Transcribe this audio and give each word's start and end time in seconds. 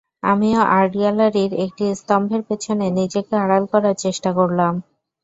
আমিও 0.23 0.61
আর্ট 0.71 0.93
গ্যালারির 0.95 1.51
একটি 1.65 1.85
স্তম্ভের 1.95 2.41
পেছনে 2.47 2.85
নিজেকে 2.99 3.33
আড়াল 3.43 3.63
করার 3.73 3.95
চেষ্টা 4.03 4.29
করলাম। 4.37 4.73